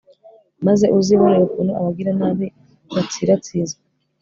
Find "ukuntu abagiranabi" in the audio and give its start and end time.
1.45-2.47